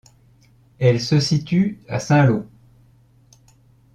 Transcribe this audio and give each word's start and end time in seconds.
Elles 0.79 0.99
se 0.99 1.19
situent 1.19 1.79
à 1.87 1.99
Saint-Lô. 1.99 2.47